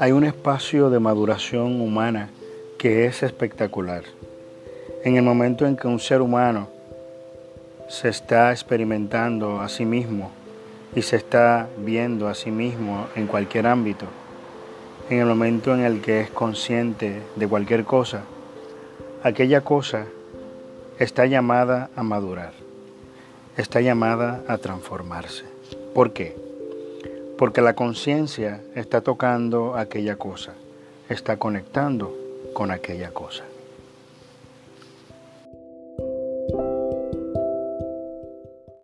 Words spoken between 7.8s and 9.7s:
se está experimentando a